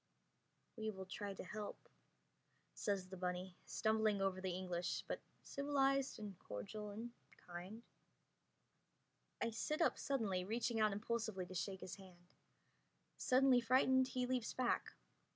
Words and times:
we 0.77 0.89
will 0.89 1.05
try 1.05 1.31
to 1.31 1.43
help," 1.43 1.77
says 2.73 3.07
the 3.09 3.15
bunny, 3.17 3.55
stumbling 3.67 4.19
over 4.19 4.41
the 4.41 4.49
English, 4.57 5.03
but 5.07 5.21
civilized 5.43 6.17
and 6.17 6.39
cordial 6.39 6.89
and 6.89 7.11
kind. 7.47 7.83
I 9.43 9.51
sit 9.51 9.79
up 9.79 9.99
suddenly, 9.99 10.43
reaching 10.43 10.79
out 10.79 10.91
impulsively 10.91 11.45
to 11.45 11.53
shake 11.53 11.81
his 11.81 11.97
hand. 11.97 12.33
Suddenly 13.17 13.61
frightened 13.61 14.07
he 14.07 14.25
leaps 14.25 14.55
back. 14.55 14.93